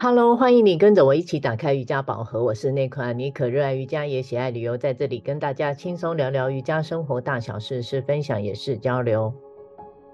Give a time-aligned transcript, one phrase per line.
[0.00, 2.44] Hello，欢迎你跟着我一起打开瑜伽宝盒。
[2.44, 9.34] 我是内克安妮可，热爱瑜伽也喜爱旅游，在这里跟大家轻松聊聊瑜伽生活大小事，是分享也是交流。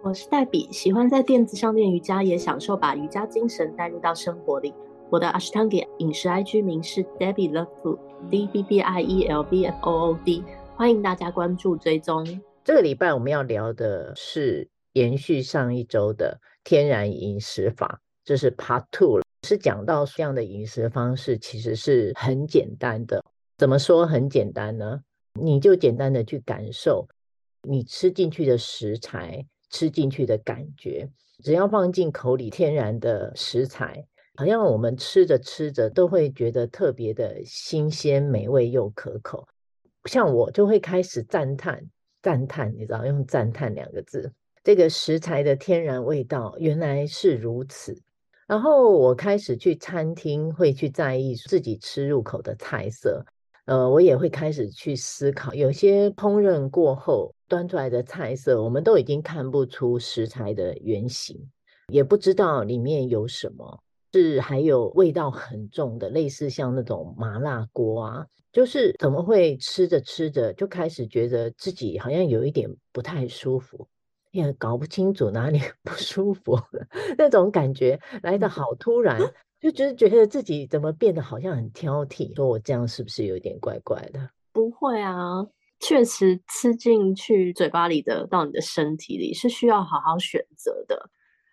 [0.03, 4.73] 我是黛比，喜欢在垫子上练瑜伽，也享受把瑜伽精神带入到生活里。
[5.11, 9.93] 我的 Ashtanga 饮食 IG 名是 Debbie Love Food，D B B I E L V F O
[9.93, 10.43] O D，
[10.77, 12.41] 欢迎大家关注追踪。
[12.65, 19.24] 这个礼拜我们要聊的是延续上一周的天然饮食法，这是 Part Two 了。
[19.45, 23.23] 是讲到这样的饮食方式其实是很简单的。
[23.59, 25.01] 怎么说很简单呢？
[25.35, 27.07] 你就简单的去感受
[27.63, 31.09] 你吃进去的食材，吃进去的感觉。
[31.43, 39.47] 只要放进口里，天然的食材，好像我们吃着吃着都会觉得特别的新鲜、美味又可口。
[40.07, 41.85] 像我就会开始赞叹、
[42.23, 48.01] 赞叹，你知道，用赞叹两个字，这个食材的天然味道原来是如此。
[48.47, 53.25] 然后我开始去餐厅，会去在意自己吃入口的菜色。
[53.67, 61.51] 呃，我也会开始去思考，有些烹饪过后端出来的菜色，我们都已经看不出食材的原型，
[61.89, 63.81] 也不知道里面有什么，
[64.13, 73.89] 是还有味道很重的，类似像那种麻辣锅啊，就是怎么会吃着吃着就开始觉得自己好像有一点不太舒服。
[74.35, 76.59] 也搞不清楚哪里 不舒服，
[77.17, 79.19] 那种感觉来的好突然，
[79.61, 84.29] 就觉得觉得自己怎么变得好像很挑剔，说我这样是不是有点怪怪的？
[84.53, 85.47] 不会啊，
[85.79, 91.11] 确实吃进去嘴巴里的到你的身体里是需要好好选择的。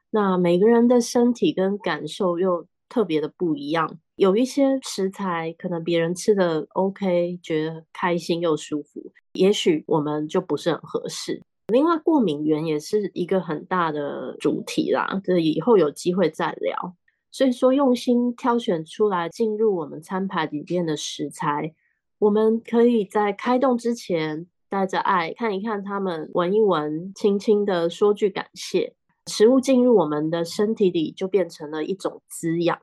[0.09, 11.41] 那每个人的身体跟感受又特别的不一样，有一些食材可能别人吃的 OK，觉得开心又舒服，也许我们就不是很合适。
[11.71, 16.95] 另外，过敏源也是一个很大的主题啦，这以后有机会再聊。
[17.31, 21.73] 所以说，用心挑选出来进入我们餐盘里边的食材，
[22.19, 28.93] 我们可以在开动之前带着爱看一看他们，闻一闻，轻轻的说句感谢。
[29.27, 32.77] 食物进入我们的身体里，就变成了一种滋养，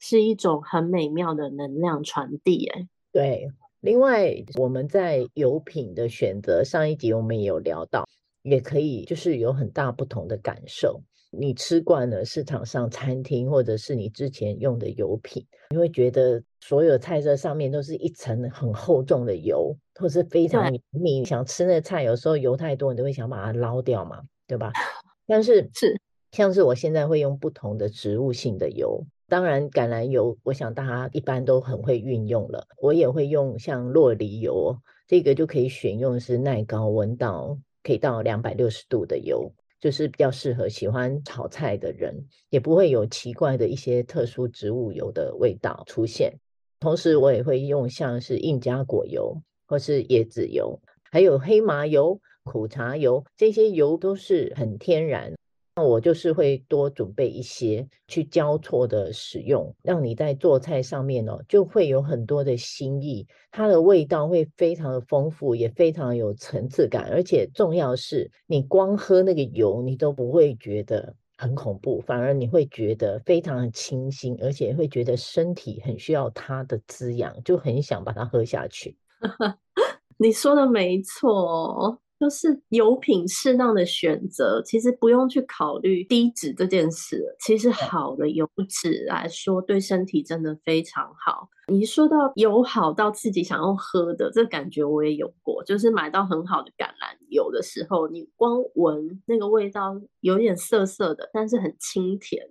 [0.00, 2.66] 是一种很美妙的能量传递。
[2.66, 3.48] 哎，对。
[3.80, 8.08] 另外，我们在油品的选择，上一集我们也有聊到。
[8.42, 11.00] 也可以，就是有很大不同的感受。
[11.34, 20.70] 你吃惯了市场上餐厅，或者是你之前用的油品，你会觉得所有菜色上面都是一层很厚重的油，或是非常。
[20.90, 24.72] 你想吃那菜，有时候油太多，你都会想把它捞掉嘛，对吧？
[25.26, 25.98] 但是是
[26.32, 32.66] 像是我现在会用不同的植物性的油，当然橄榄油，我想大家一般都很会运用了。
[32.82, 34.76] 我也会用像洛梨油，
[35.08, 37.56] 这个就可以选用是耐高温到。
[37.82, 42.14] 可以到两百六十度的油，就是比较适合喜欢炒菜的人，
[42.50, 46.32] 也不会有奇怪的一些特殊植物油的味道出现。
[46.80, 55.32] 同时，我也会用像是印加果油或是椰子油，还有黑麻油、苦茶油，这些油都是很天然。
[55.74, 78.94] 那我就是会多准备一些去交错的使用，让你在做菜上面哦，就会有很多的新意，它的味道会非常的丰富，也非常有层次感，而且重要是，你光喝那个油，你都不会觉得很恐怖，反而你会觉得非常的清新，而且会觉得身体很需要它的滋养，就很想把它喝下去。
[80.18, 82.01] 你说的没错。
[82.22, 87.20] 就是油品适当的选择，其实不用去考虑低脂这件事。
[87.40, 91.48] 其实好的油脂来说，对身体真的非常好。
[91.66, 95.64] 你说到油好到自己想要喝的，这感觉我也有过。
[95.64, 102.48] 就是买到很好的橄榄油的时候，你光闻那个味道，有点涩涩的，但是很清甜，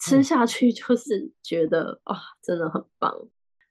[0.00, 3.14] 吃下去就是觉得啊、嗯哦，真的很棒。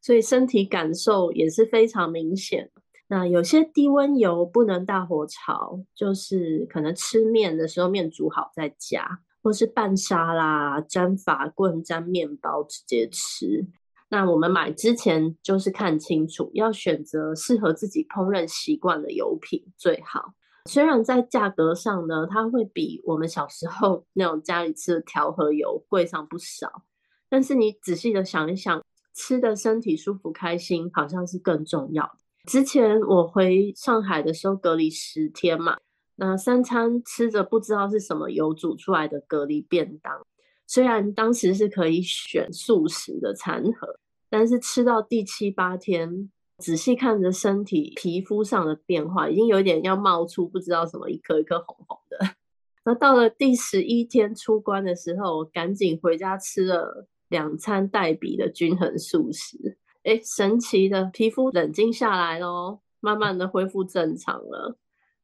[0.02, 2.70] 所以身体感受也是非常明显。
[3.12, 9.06] 那有些低温油不能大火炒，就是可能吃面的时候面煮好再加，
[9.44, 13.68] 或是拌沙拉、沾法棍、沾面包直接吃。
[14.08, 20.34] 那我们买之前就是看清楚，要选择适合自己烹饪习惯的油品最好。
[20.70, 26.84] 虽然在价格上呢，它会比我们小时候那种家里吃的调和油贵上不少，
[27.28, 28.82] 但是你仔细的想一想，
[29.14, 32.21] 吃的身体舒服开心，好像是更重要的。
[32.46, 35.78] 之前我回上海的时候隔离十天嘛，
[36.16, 40.26] 那三餐吃着不知道是什么油煮出来的隔离便当，
[40.66, 44.00] 虽然当时是可以选素食的餐盒，
[44.30, 52.36] 但是吃到第七八天，仔细看着身体皮肤上的变化，已经有点要冒出不知道什么一颗一颗红红的。
[52.84, 64.78] 那到了第十一天出关的时候，我赶紧回家吃了两餐代笔的均衡素食，哎，神奇的皮肤冷静下来咯，慢慢的恢复正常了，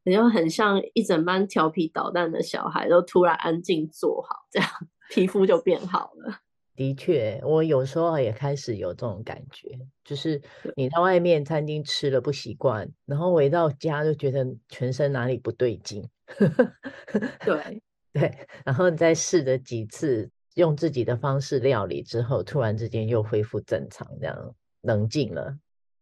[0.04, 4.70] 也就很像一整班调皮捣蛋的小孩都突然安静坐好，这样
[5.10, 6.40] 皮肤就变好了。
[6.76, 10.40] 的确，我有时候也开始有这种感觉，就是
[10.76, 16.08] 你在外面餐厅吃了不习惯，然后回到家就觉得全身哪里不对劲。
[17.44, 17.82] 对
[18.14, 24.56] 对，然后你再试了几次用自己的方式料理之后，突然之间又恢复正常，这样
[24.88, 25.56] 冷静了。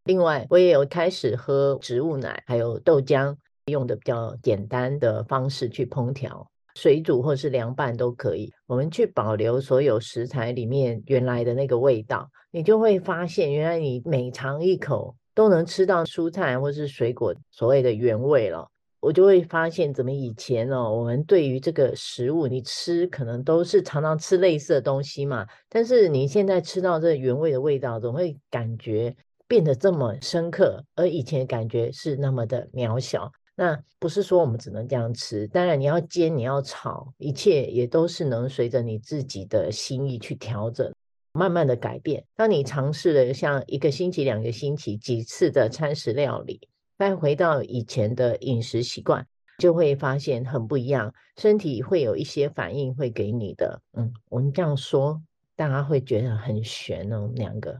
[0.06, 3.36] 另外，我也有开始喝植物奶，还有豆浆，
[3.66, 6.48] 用的比较简单的方式去烹调。
[6.76, 18.70] 水煮或是凉拌都可以，我们去保留所有食材里面原来的那个味道，你就会发现，原来你每尝一口都能吃到蔬菜或是水果所谓的原味了。
[19.06, 29.16] 我就会发现，怎么以前哦，我们对于这个食物，你吃可能都是常常吃类似的东西嘛，但是你现在吃到这原味的味道，总会感觉
[29.48, 33.32] 变得这么深刻，而以前感觉是那么的渺小。
[33.56, 40.92] 那不是说我们只能这样吃，当然你要煎，你要炒，一切也都是能随着你自己的心意去调整，
[41.34, 42.26] 慢慢的改变。
[42.36, 46.68] 当你尝试了像一个星期、两个星期几次的餐食料理，
[46.98, 49.28] 再回到以前的饮食习惯，
[49.60, 53.82] 就会发现很不一样，身体会有一些反应会给你的。
[53.94, 55.22] 嗯，我们这样说，
[55.56, 57.80] 大家会觉得很悬哦，两个，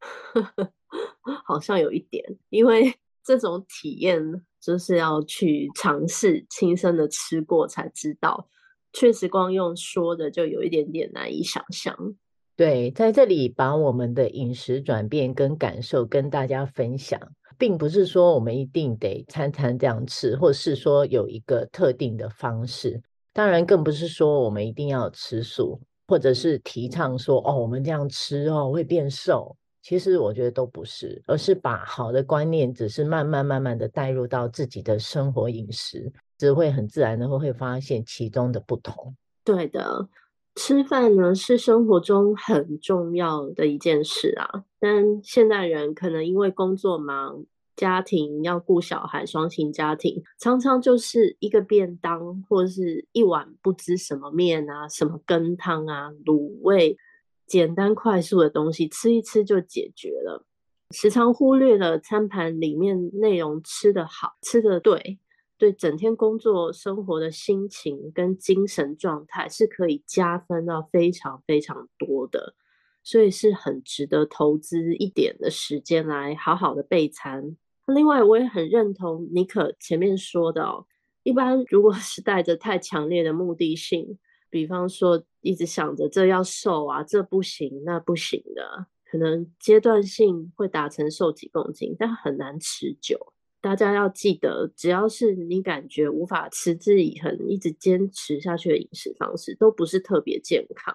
[1.44, 2.94] 好像有一点，因为
[3.24, 4.44] 这种体验。
[4.62, 8.48] 就是要去尝试亲身的吃过才知道，
[8.92, 12.14] 确实光用说的就有一点点难以想象。
[12.54, 17.20] 对，在这里把我们的饮食转变跟感受跟大家分享，
[17.62, 23.00] 并不是说我们一定得餐餐这样吃，或是说有一个特定的方式。
[23.32, 29.56] 当然，更不是说我们一定要吃素，或者是提倡说哦，我们这样吃哦会变瘦。
[29.80, 39.14] 其实我觉得都不是，而是把好的观念，只是慢慢慢慢的带入到自己的生活饮食，只会很自然的会发现其中的不同。
[39.44, 40.08] 对的，
[40.56, 47.44] 吃饭呢是生活中很重要的一件事啊，但现代人可能因为工作忙，
[47.76, 56.96] 家庭要顾小孩，双亲家庭常常就是一个便当或者是一碗不知什么面啊，什么羹汤啊，卤味。
[57.44, 60.46] 简单快速的东西吃一吃就解决了，
[60.90, 65.18] 时常忽略了餐盘里面内容吃得好，吃得对，
[65.58, 72.54] 对整天工作生活的心情跟精神状态是可以加分到非常非常多的，
[73.02, 77.56] 所以是很值得投资一点的时间来好好的备餐。
[77.94, 80.86] 另外，我也很认同尼可前面说的哦，
[81.22, 84.18] 一般如果是带着太强烈的目的性。
[84.50, 93.32] 比方说，一直想着这要瘦啊，这不行，那不行的，可能阶段性会达成瘦几公斤，但很难持久。
[93.62, 100.94] 大家要记得，只要是你感觉无法持之以恒、一直坚持下去的饮食方式，都不是特别健康，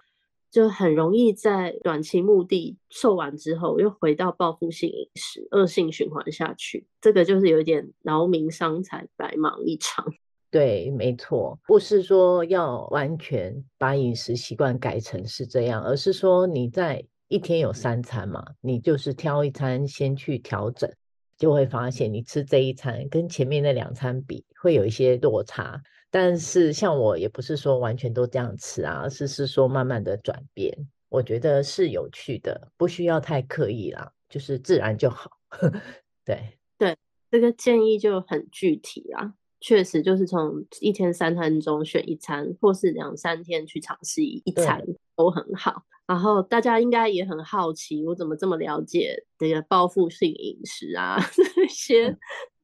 [0.50, 6.88] 就很容易在短期目的瘦完之后，又回到报复性饮食，恶性循环下去。
[7.02, 10.06] 这个就是有点劳民伤财，白忙一场。
[10.50, 20.90] 对，没错，不是说要完全把饮食习惯改成是这样，而是说你在一天有三餐嘛，你就是挑一餐先去调整，
[21.38, 25.82] 就会发现你吃这一餐跟前面那两餐比会有一些落差。
[26.10, 30.76] 但是像我也不是说完全都这样吃啊，而是是说慢慢的转变，
[31.10, 35.32] 我觉得是有趣的，不需要太刻意啦，就是自然就好。
[36.26, 36.96] 对对，
[37.32, 39.34] 这个建议就很具体啊。
[39.60, 44.84] 确实，就是从一天三餐中选一餐，或是两三天去尝试一餐
[45.16, 45.84] 都很好。
[46.06, 52.16] 然后大家应该也很好奇，我怎么这么了解这个报复性饮食啊 这些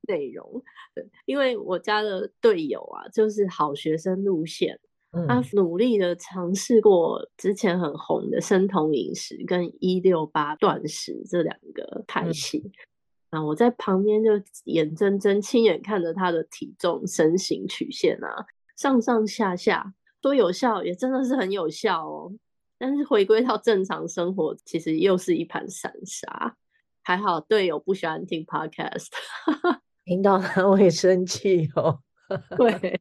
[0.08, 0.64] 内容？
[0.94, 4.80] 对，因为我家的队友啊，就是好学生路线，
[5.28, 12.72] 他努力的尝试过之前很红的生酮饮食跟一六八断食这两个派系。
[13.30, 14.32] 啊我在旁边就
[14.66, 18.46] 眼睁睁亲眼看着他的体重、身形曲线啊，
[18.76, 22.32] 上上下下，说有效也真的是很有效哦。
[22.78, 26.56] 但是回归到正常生活，其实又是一盘散沙。
[27.02, 29.08] 还好队友不喜欢听 podcast，
[30.06, 32.00] 听到他会生气哦。
[32.58, 33.00] 对，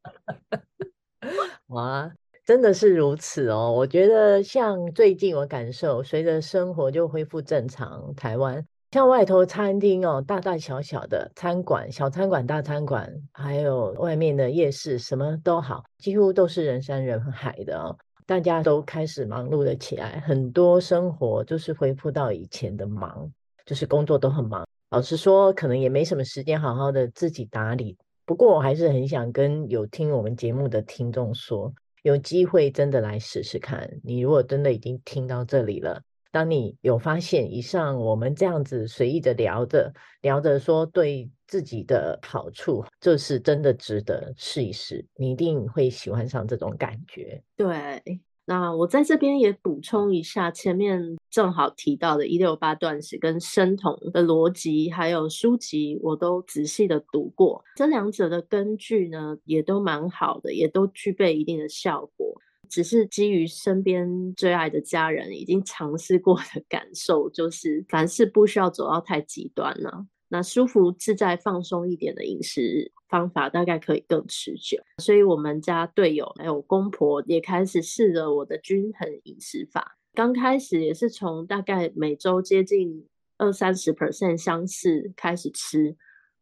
[1.69, 2.13] 哇，
[2.45, 3.73] 真的是如此哦。
[3.73, 8.67] 我觉得像最近我感受，随着生活就恢复正常，台湾。
[8.91, 17.97] 像外头餐厅哦，大大小小的餐馆、小餐馆、大餐馆，还有外面的夜市，什么都好，几乎都是人山人海的哦。
[18.27, 23.33] 大家都开始忙碌了起来，很多生活就是恢复到以前的忙，
[23.65, 24.69] 就是工作都很忙。
[24.93, 27.97] 老实说，可能也没什么时间好好的自己打理。
[28.27, 31.73] 不过，我还是很想跟有听我们节目的听众说，
[32.03, 33.91] 有机会真的来试试看。
[34.05, 45.03] 你如果真的已经听到这里了，当你有发现以上我们这样子随意的聊着聊着说对自己的好处，这是真的值得试一试。
[45.17, 47.43] 你一定会喜欢上这种感觉。
[47.57, 48.21] 对。
[48.45, 57.65] 那我在这边也补充一下，前面正好提到的“一六八断食”跟生酮的逻辑，还有书籍，我都仔细的读过。
[57.77, 62.35] 这两者的根据呢，也都蛮好的，也都具备一定的效果。
[62.69, 70.07] 只是基于身边最爱的家人已经尝试过的感受，就是凡事不需要走到太极端了。
[70.29, 74.83] 那舒服、自在、放松一点的饮食方法，大概可以更持久。
[74.97, 79.99] 所以，我们家队友还有公婆也开始试了我的均衡饮食法。
[80.15, 85.95] 刚开始也是从大概每周接近二三十 percent 相似开始吃，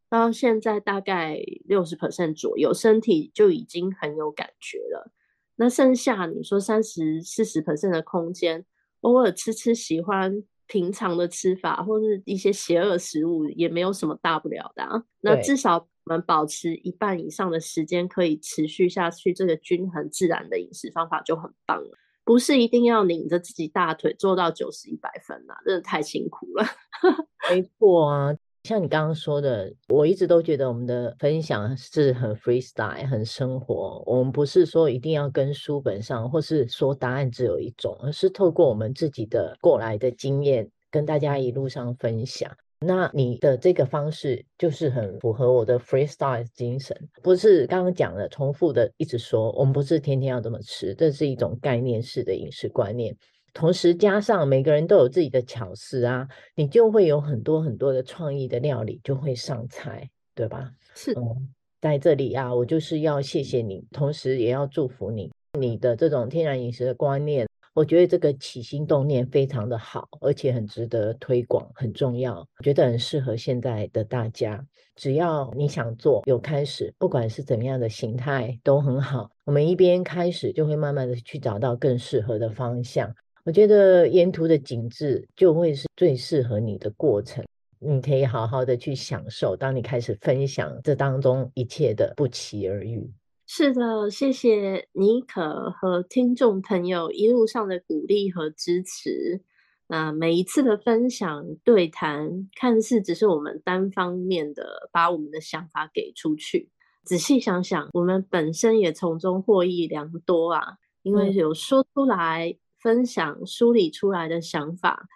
[0.09, 5.11] 到现在大概六十 percent 左右，身体就已经很有感觉了。
[5.57, 8.65] 那剩下你说三十四十 percent 的空间，
[9.01, 10.45] 偶尔吃吃喜欢。
[10.71, 15.03] 平常的吃法或是一些邪恶食物也没有什么大不了的啊。
[15.21, 21.97] 那至少我们保持一半以上的时间可以持续下去，这个均衡自然的饮食方法就很棒了。
[22.25, 26.67] 不是一定要拧着自己大腿做到九十一百分啊，真的太辛苦了。
[27.51, 28.37] 没错啊。
[28.65, 34.03] 像你刚刚说的，我一直都觉得我们的分享是很 freestyle、很生活。
[34.05, 42.55] 我们不是说一定要跟书本上，或是说答案只有一种，而是透过我们自己的过来的经验，跟大家一路上分享。
[42.81, 53.15] 那你的这个方式就是很符合我的 freestyle 精神，不是刚刚讲的重复的一直说，我们不是天天要这么吃，这是一种概念式的饮食观念。
[53.53, 60.71] 同时加上每个人都有自己的巧思啊，你就会有很多很多的创意的料理就会上菜，对吧？
[60.95, 74.65] 是，嗯，在这里啊，我就是要谢谢你，同时也要祝福你，你的这种天然饮食的观念，我觉得这个起心动念非常的好，而且很值得推广，很重要，我觉得很适合现在的大家。
[74.97, 79.31] 只要你想做，有开始，不管是怎么样的形态都很好。
[79.45, 83.15] 我们一边开始，就会慢慢的去找到更适合的方向。
[83.45, 87.43] 我觉得沿途的景致就会是最适合你的过程，
[87.79, 89.57] 你可以好好的去享受。
[89.57, 93.11] 当你开始分享这当中一切的不期而遇，
[93.53, 99.43] 是的，谢谢妮可和听众朋友一路上的鼓励和支持。
[99.89, 106.71] 那每一次的分享对谈，看似只是我们单方面的把我们的想法给出去，
[107.03, 112.57] 仔细想想，我们本身也从中获益良多啊，因为有说出来。
[112.79, 115.09] 分享梳理出来的想法，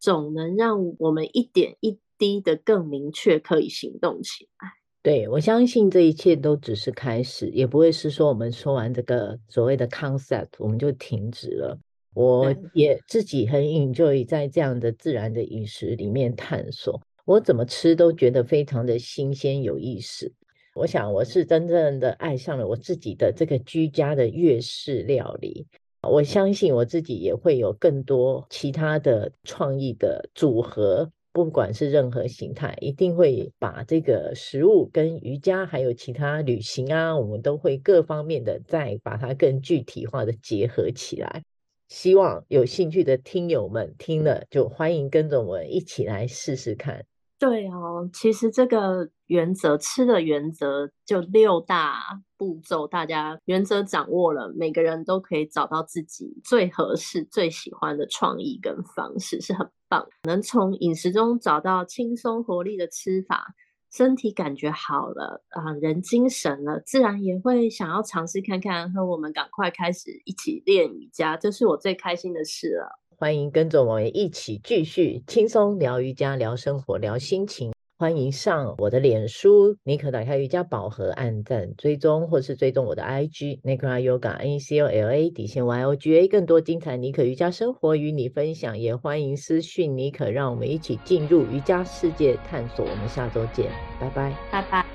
[0.00, 4.81] 总能让我们一点一滴的更明确，可以行动起来。
[5.02, 11.76] 对，我相信这一切都只是开始，也不会是说我们说完这个所谓的 concept，我们就停止了。
[12.14, 20.32] 我也自己很 enjoy 在这样的自然的饮食里面探索，我怎么吃都觉得非常的新鲜有意思。
[20.74, 25.66] 我想我是真正的爱上了我自己的这个居家的粤式料理。
[26.02, 41.42] 我相信我自己也会有更多其他的创意的组合，不管是任何形态，一定会把这个食物跟瑜伽还有其他旅行啊，我们都会各方面的再把它更具体化的结合起来。
[41.88, 47.04] 希望有兴趣的听友们听了就欢迎跟着我们一起来试试看。
[47.42, 52.00] 对哦，其实这个原则，吃的原则就六大
[52.36, 60.06] 步骤，大家原则掌握了，每个人都可以找到自己最合适、最喜欢的创意跟方式，是很棒。
[60.22, 63.52] 能从饮食中找到轻松活力的吃法，
[63.90, 73.01] 身体感觉好了啊，人精神了，自然也会想要尝试看看，和我们赶快开始一起练瑜伽，这是我最开心的事了。
[73.22, 77.70] 欢迎跟着我们一起继续轻松聊瑜伽、聊生活、聊心情。
[77.96, 88.76] 欢迎上我的脸书，妮可打开瑜伽宝盒，按赞追踪，或是追踪我的 IG Nicola Yoga N E C O L A 底线 Y O G A，更多精彩妮可瑜伽生活与你分享。
[88.76, 92.84] 也欢迎私讯妮可，让我们一起进入瑜伽世界探索。
[92.84, 94.91] 我们下周见，拜拜，拜拜。